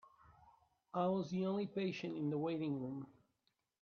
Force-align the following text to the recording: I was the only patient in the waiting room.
I 0.95 1.05
was 1.09 1.29
the 1.29 1.45
only 1.45 1.67
patient 1.67 2.17
in 2.17 2.31
the 2.31 2.37
waiting 2.39 2.79
room. 2.81 3.05